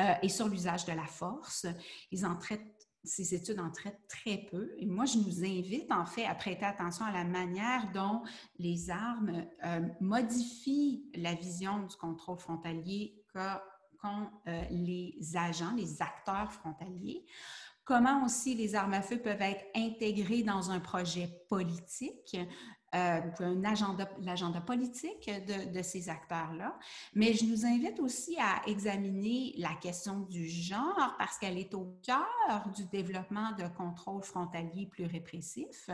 [0.00, 1.66] euh, et sur l'usage de la force.
[2.10, 4.72] Ils en traitent ces études en traitent très peu.
[4.78, 8.22] Et moi, je nous invite en fait à prêter attention à la manière dont
[8.58, 16.52] les armes euh, modifient la vision du contrôle frontalier qu'ont euh, les agents, les acteurs
[16.52, 17.24] frontaliers.
[17.84, 22.36] Comment aussi les armes à feu peuvent être intégrées dans un projet politique,
[22.94, 23.20] euh,
[24.20, 26.76] l'agenda politique de, de ces acteurs-là.
[27.14, 31.96] Mais je nous invite aussi à examiner la question du genre parce qu'elle est au
[32.02, 35.88] cœur du développement de contrôle frontalier plus répressif.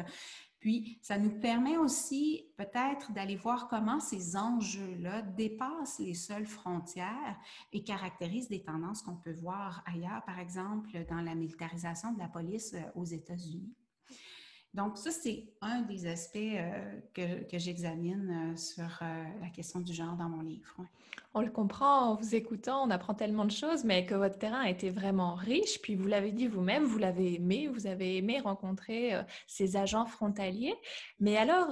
[0.58, 7.36] Puis, ça nous permet aussi peut-être d'aller voir comment ces enjeux-là dépassent les seules frontières
[7.72, 12.28] et caractérisent des tendances qu'on peut voir ailleurs, par exemple dans la militarisation de la
[12.28, 13.74] police aux États-Unis.
[14.76, 19.94] Donc, ça, c'est un des aspects euh, que, j'examine euh, sur euh, la question du
[19.94, 20.76] genre dans mon livre.
[21.32, 24.60] On le comprend en vous écoutant, on apprend tellement de choses, mais que votre terrain
[24.60, 25.80] a été vraiment riche.
[25.80, 29.12] Puis vous l'avez dit vous-même, vous l'avez aimé, vous avez aimé rencontrer
[29.46, 30.74] ces agents frontaliers.
[31.20, 31.68] Mais alors,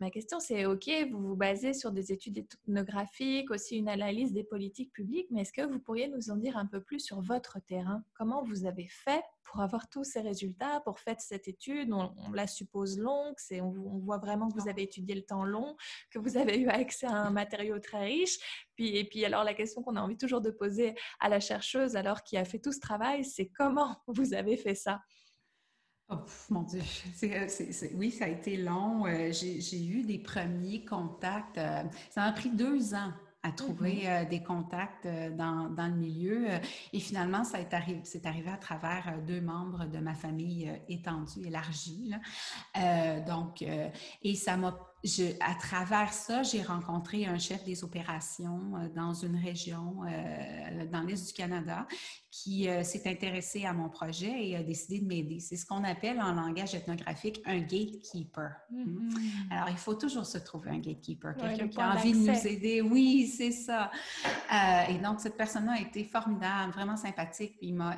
[0.00, 4.44] ma question c'est, OK, vous vous basez sur des études ethnographiques, aussi une analyse des
[4.44, 7.58] politiques publiques, mais est-ce que vous pourriez nous en dire un peu plus sur votre
[7.60, 8.02] terrain?
[8.14, 12.46] Comment vous avez fait pour avoir tous ces résultats, pour faire cette étude On, la
[12.46, 15.76] suppose longue, on, on voit vraiment que vous avez étudié le temps long,
[16.10, 18.38] que vous avez eu accès à un matériau très riche.
[18.74, 21.96] Puis, et puis alors la question qu'on a envie toujours de poser à la chercheuse,
[21.96, 25.00] alors qui a fait tout ce travail, c'est comment vous avez fait ça?
[26.08, 26.16] Oh,
[26.50, 26.82] mon Dieu,
[27.14, 29.06] c'est, c'est, c'est, oui, ça a été long.
[29.06, 31.56] Euh, j'ai, j'ai eu des premiers contacts.
[31.56, 35.94] Euh, ça m'a pris deux ans à trouver euh, des contacts euh, dans, dans, le
[35.94, 36.48] milieu.
[36.48, 36.58] Euh,
[36.92, 41.46] et finalement, ça est arrivé, c'est arrivé à travers deux membres de ma famille étendue,
[41.46, 42.08] élargie.
[42.10, 42.20] Là.
[42.76, 43.64] Euh, donc,
[44.22, 49.12] et ça m'a je, à travers ça, j'ai rencontré un chef des opérations euh, dans
[49.12, 51.86] une région euh, dans l'Est du Canada
[52.30, 55.40] qui euh, s'est intéressé à mon projet et a décidé de m'aider.
[55.40, 58.52] C'est ce qu'on appelle en langage ethnographique un gatekeeper.
[58.72, 59.50] Mm-hmm.
[59.50, 62.46] Alors, il faut toujours se trouver un gatekeeper, quelqu'un ouais, qui a envie de nous
[62.46, 62.80] aider.
[62.80, 63.90] Oui, c'est ça.
[64.88, 67.54] Et donc, cette personne-là a été formidable, vraiment sympathique.
[67.60, 67.96] Il m'a,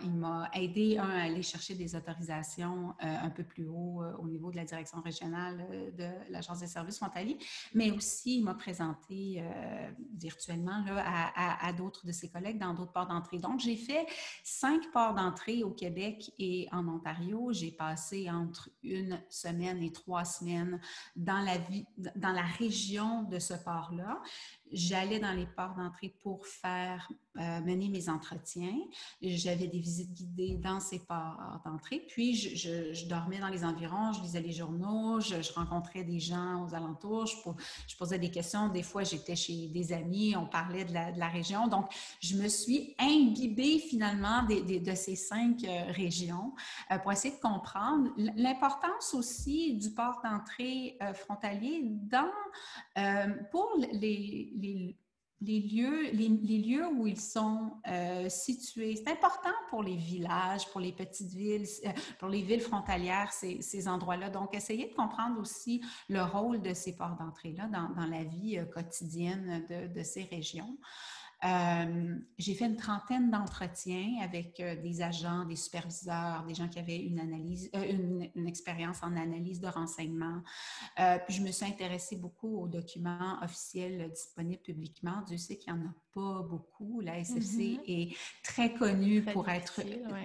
[0.54, 4.64] aidé, un, à aller chercher des autorisations un peu plus haut au niveau de la
[4.64, 5.64] direction régionale
[5.96, 6.93] de l'Agence des services
[7.74, 12.92] mais aussi il m'a présenté euh, virtuellement à, à, d'autres de ses collègues dans d'autres
[12.92, 13.38] ports d'entrée.
[13.38, 14.06] Donc, j'ai fait
[14.42, 17.52] cinq ports d'entrée au Québec et en Ontario.
[17.52, 20.80] J'ai passé entre une semaine et trois semaines
[21.16, 24.20] dans la, vie, dans la région de ce port-là.
[24.74, 27.08] J'allais dans les ports d'entrée pour faire
[27.38, 28.76] euh, mener mes entretiens.
[29.22, 32.04] J'avais des visites guidées dans ces ports d'entrée.
[32.08, 36.18] Puis, je, je, dormais dans les environs, je lisais les journaux, je, je rencontrais des
[36.18, 38.68] gens aux alentours, je, posais des questions.
[38.68, 41.68] Des fois, j'étais chez des amis, on parlait de la, de la, région.
[41.68, 41.86] Donc,
[42.20, 46.52] je me suis imbibée finalement des, des, de ces cinq euh, régions
[46.90, 52.30] euh, pour essayer de comprendre l'importance aussi du port d'entrée frontalier dans,
[53.50, 54.52] pour les
[55.40, 58.96] les lieux, où ils sont euh, situés.
[58.96, 63.88] C'est important pour les villages, pour les petites villes, euh, pour les villes frontalières, ces,
[63.88, 64.30] endroits-là.
[64.30, 68.64] Donc, essayez de comprendre aussi le rôle de ces ports d'entrée-là dans, la vie euh,
[68.64, 70.78] quotidienne de ces régions.
[71.44, 76.78] Euh, j'ai fait une trentaine d'entretiens avec euh, des agents, des superviseurs, des gens qui
[76.78, 77.20] avaient une
[77.74, 80.40] euh, expérience en analyse de renseignement.
[80.96, 85.22] puis je me suis intéressée beaucoup aux documents officiels disponibles publiquement.
[85.26, 87.00] Dieu sait qu'il y en a pas beaucoup.
[87.00, 87.80] La SFC mm-hmm.
[87.86, 89.80] est très connue pour, être,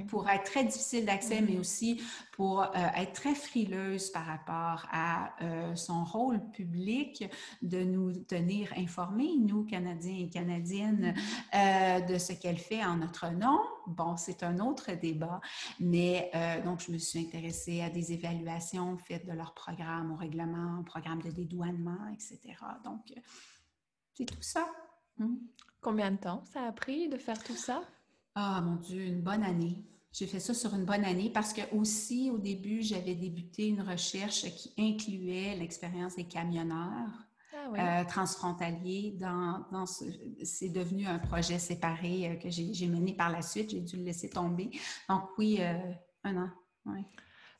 [0.07, 1.59] pour être très difficile d'accès, mais mm-hmm.
[1.59, 2.01] aussi
[2.33, 7.25] pour euh, être très frileuse par rapport à euh, son rôle public
[7.61, 12.01] de nous tenir informés, nous, Canadiens et Canadiennes, mm-hmm.
[12.03, 13.59] euh, de ce qu'elle fait en notre nom.
[13.87, 15.41] Bon, c'est un autre débat,
[15.79, 16.31] mais
[16.63, 20.83] donc je me suis intéressée à des évaluations faites de leur programme, au règlement, au
[20.83, 22.39] programme de dédouanement, etc.
[22.83, 23.01] Donc,
[24.13, 24.67] c'est tout ça.
[25.82, 27.82] Combien de temps ça a pris de faire tout ça?
[28.36, 29.77] Ah, mon Dieu, une bonne année.
[30.11, 33.82] J'ai fait ça sur une bonne année parce que aussi, au début, j'avais débuté une
[33.82, 37.09] recherche qui incluait l'expérience des camionneurs.
[37.77, 43.30] Ah euh, transfrontaliers dans, dans c'est devenu un projet séparé euh, que j'ai mené par
[43.30, 43.71] la suite.
[43.71, 44.71] J'ai dû le laisser tomber.
[45.07, 45.77] Donc oui, euh,
[46.23, 46.49] un an.
[46.86, 47.05] Ouais.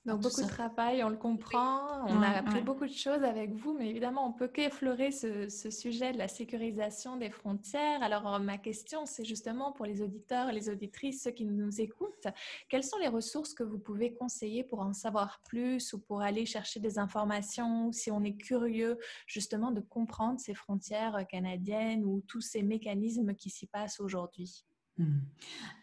[0.06, 3.74] Donc beaucoup de travail, on le comprend, on a appris beaucoup de choses avec vous,
[3.74, 8.02] mais évidemment, on peut qu'effleurer ce, ce, sujet de la sécurisation des frontières.
[8.02, 12.28] Alors euh, ma question, c'est justement pour les auditeurs les auditrices, ceux qui nous écoutent,
[12.70, 16.45] quelles sont les ressources que vous pouvez conseiller pour en savoir plus ou pour aller
[16.45, 18.97] chercher des informations, si on est curieux
[19.28, 24.66] justement de comprendre ces frontières canadiennes ou tous ces mécanismes qui s'y passent aujourd'hui?
[25.00, 25.20] Hmm.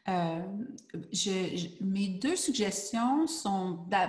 [0.08, 0.42] Euh,
[1.80, 3.26] mes deux suggestions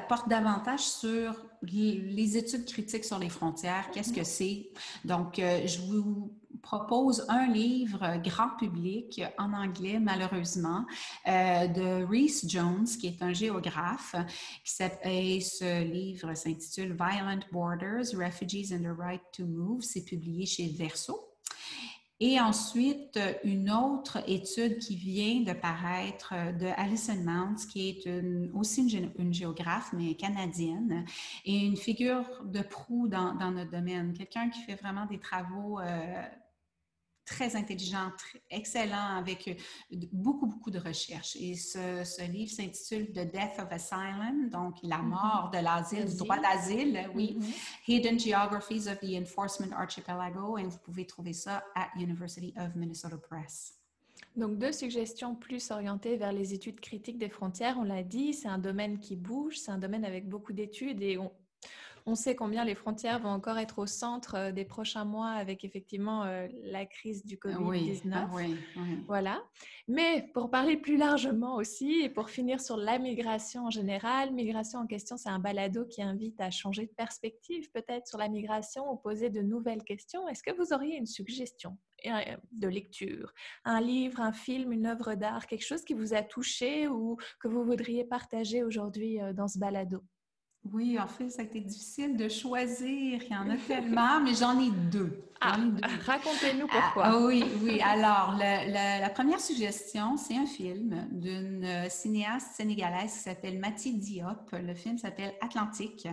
[0.08, 1.34] portent davantage sur
[1.64, 3.90] les, études critiques sur les frontières.
[3.92, 4.70] Qu'est-ce que c'est?
[5.06, 6.32] Donc, euh, je vous
[6.62, 10.86] propose un livre grand public en anglais, malheureusement,
[11.28, 14.16] euh, de Reese Jones, qui est un géographe.
[15.04, 19.82] Et ce livre s'intitule Violent Borders, Refugees and the Right to Move.
[19.82, 21.27] C'est publié chez Verso.
[22.20, 28.10] Et ensuite, une autre étude qui vient de paraître de Alison Mounts, qui est
[28.56, 28.82] aussi
[29.20, 31.06] une, géographe, mais canadienne,
[31.46, 34.14] et une figure de proue dans, dans notre domaine.
[34.14, 36.24] Quelqu'un qui fait vraiment des travaux euh,
[37.28, 41.36] très intelligent, très excellent, avec euh, beaucoup, beaucoup de recherches.
[41.36, 45.02] Et ce, ce livre s'intitule The Death of Asylum, donc la mm-hmm.
[45.04, 47.38] mort de l'asile, du droit d'asile, oui.
[47.38, 47.90] Mm-hmm.
[47.90, 53.18] Hidden Geographies of the Enforcement Archipelago, et vous pouvez trouver ça à University of Minnesota
[53.18, 53.74] Press.
[54.36, 57.78] Donc, deux suggestions plus orientées vers les études critiques des frontières.
[57.78, 61.18] On l'a dit, c'est un domaine qui bouge, c'est un domaine avec beaucoup d'études et
[61.18, 61.32] on,
[62.08, 65.66] on sait combien les frontières vont encore être au centre euh, des prochains mois avec
[65.66, 68.12] effectivement euh, la crise du Covid-19.
[68.14, 68.56] Ah oui,
[69.08, 69.44] Voilà.
[69.90, 74.80] Mais pour parler plus largement aussi et pour finir sur la migration en général, migration
[74.80, 78.90] en question, c'est un balado qui invite à changer de perspective peut-être sur la migration
[78.90, 80.30] ou poser de nouvelles questions.
[80.30, 83.34] Est-ce que vous auriez une suggestion euh, de lecture,
[83.66, 87.50] un livre, un film, une œuvre d'art, quelque chose qui vous a touché ou que
[87.50, 90.02] vous voudriez partager aujourd'hui dans ce balado?
[90.64, 93.22] Oui, en fait, ça a été difficile de choisir.
[93.24, 95.24] Il y en a tellement, mais j'en ai deux.
[95.40, 95.58] Ah,
[96.06, 97.04] racontez-nous pourquoi.
[97.06, 97.80] Ah, oui, oui.
[97.82, 104.52] Alors, la, première suggestion, c'est un film d'une cinéaste sénégalaise qui s'appelle Mathie Diop.
[104.52, 106.08] Le film s'appelle Atlantique.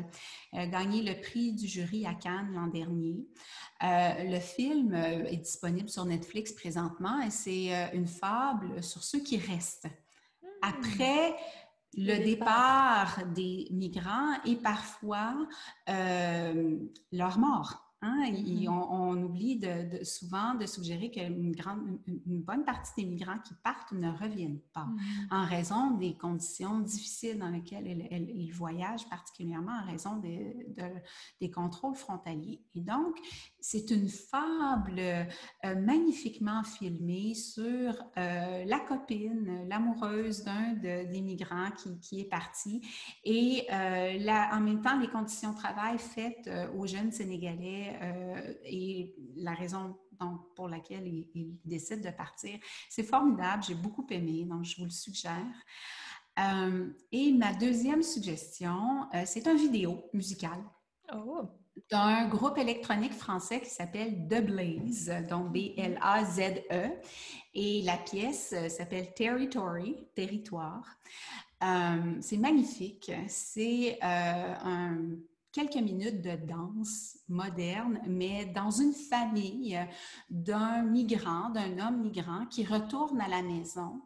[0.53, 3.26] Elle a gagné le prix du jury à Cannes l'an dernier.
[3.82, 9.03] Euh, le film euh, est disponible sur Netflix présentement et c'est euh, une fable sur
[9.03, 9.88] ceux qui restent.
[10.42, 10.47] Hmm.
[10.62, 11.34] Après
[11.97, 13.18] le, départ.
[13.34, 15.34] des migrants et parfois
[15.88, 16.78] euh,
[17.12, 17.84] leur mort.
[18.05, 18.30] Hein?
[18.30, 18.68] Mm-hmm.
[18.68, 23.92] on, oublie de, souvent de suggérer qu'une grande, une, bonne partie des migrants qui partent
[23.92, 25.34] ne reviennent pas mm-hmm.
[25.34, 30.55] en raison des conditions difficiles dans lesquelles ils, voyagent, particulièrement en raison des,
[31.40, 32.61] des contrôles frontaliers.
[32.74, 33.16] Et donc,
[33.61, 41.98] c'est une fable euh, magnifiquement filmée sur euh, la copine, l'amoureuse d'un des migrants qui,
[42.00, 42.82] qui, est parti
[43.24, 44.18] et euh,
[44.52, 49.97] en même temps les conditions de travail faites aux jeunes Sénégalais euh, et la raison
[50.55, 52.59] pour laquelle il, décide de partir.
[52.88, 55.45] C'est formidable, j'ai beaucoup aimé, donc je vous le suggère.
[56.38, 60.59] Euh, et ma deuxième suggestion, euh, c'est un vidéo musical.
[61.12, 61.42] Oh.
[61.90, 66.90] d'un groupe électronique français qui s'appelle The Blaze, donc B-L-A-Z-E.
[67.53, 70.86] Et la pièce s'appelle Territory, Territoire.
[71.61, 73.12] c'est magnifique.
[73.28, 74.97] C'est un
[75.55, 79.78] quelques minutes de danse moderne, mais dans une famille
[80.28, 84.02] d'un migrant, d'un homme migrant qui retourne à la maison.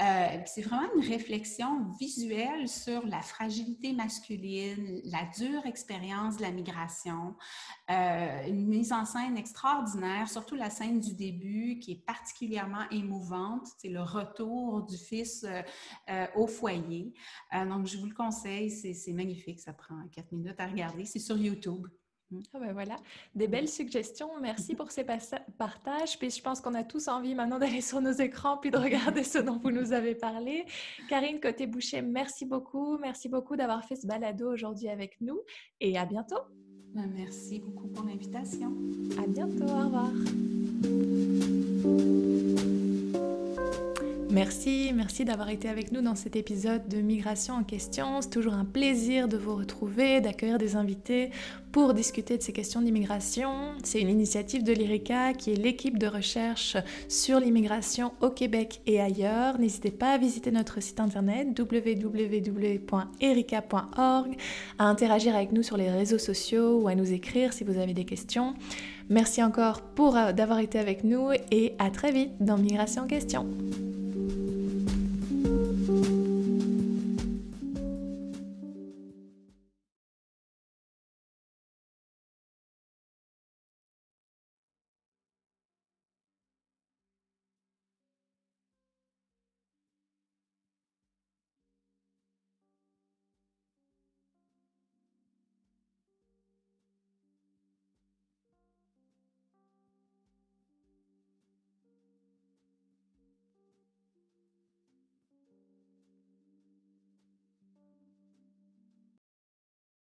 [0.00, 6.50] Euh, c'est vraiment une réflexion visuelle sur la fragilité masculine, la dure expérience de la
[6.50, 7.34] migration,
[7.90, 13.66] euh, une mise en scène extraordinaire, surtout la scène du début qui est particulièrement émouvante,
[13.78, 15.44] c'est le retour du fils
[16.08, 17.12] euh, au foyer.
[17.52, 21.36] donc, je vous le conseille, c'est magnifique, ça prend quatre minutes à regarder, c'est sur
[21.36, 21.86] YouTube.
[22.54, 22.96] Ah ben voilà,
[23.34, 24.30] des belles suggestions.
[24.40, 26.18] Merci pour ces partages.
[26.18, 29.24] Puis je pense qu'on a tous envie maintenant d'aller sur nos écrans puis de regarder
[29.24, 30.64] ce dont vous nous avez parlé.
[31.08, 32.98] Karine Côté-Boucher, merci beaucoup.
[32.98, 35.40] Merci beaucoup d'avoir fait ce balado aujourd'hui avec nous
[35.80, 36.40] et à bientôt.
[36.94, 38.76] Ben, merci beaucoup pour l'invitation.
[39.22, 39.64] À bientôt.
[39.64, 40.10] Au revoir.
[44.32, 48.22] Merci, merci d'avoir été avec nous dans cet épisode de Migration en question.
[48.22, 51.28] C'est toujours un plaisir de vous retrouver, d'accueillir des invités
[51.70, 53.74] pour discuter de ces questions d'immigration.
[53.84, 56.78] C'est une initiative de l'IRICA qui est l'équipe de recherche
[57.08, 59.58] sur l'immigration au Québec et ailleurs.
[59.58, 62.76] N'hésitez pas à visiter notre site internet www.erica.org,
[64.78, 67.92] à interagir avec nous sur les réseaux sociaux ou à nous écrire si vous avez
[67.92, 68.54] des questions.
[69.10, 73.06] Merci encore pour euh, d'avoir été avec nous et à très vite dans Migration en
[73.06, 73.46] question.